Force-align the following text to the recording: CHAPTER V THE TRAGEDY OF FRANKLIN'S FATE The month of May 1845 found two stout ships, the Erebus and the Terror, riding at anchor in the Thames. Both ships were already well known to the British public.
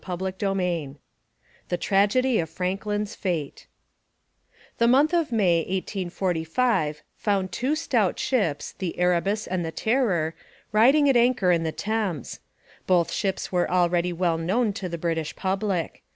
CHAPTER 0.03 0.55
V 0.55 0.95
THE 1.69 1.77
TRAGEDY 1.77 2.39
OF 2.39 2.49
FRANKLIN'S 2.49 3.13
FATE 3.13 3.67
The 4.79 4.87
month 4.87 5.13
of 5.13 5.31
May 5.31 5.59
1845 5.59 7.03
found 7.15 7.51
two 7.51 7.75
stout 7.75 8.17
ships, 8.17 8.73
the 8.79 8.97
Erebus 8.97 9.45
and 9.45 9.63
the 9.63 9.71
Terror, 9.71 10.33
riding 10.71 11.07
at 11.07 11.15
anchor 11.15 11.51
in 11.51 11.61
the 11.61 11.71
Thames. 11.71 12.39
Both 12.87 13.11
ships 13.11 13.51
were 13.51 13.69
already 13.69 14.11
well 14.11 14.39
known 14.39 14.73
to 14.73 14.89
the 14.89 14.97
British 14.97 15.35
public. 15.35 16.01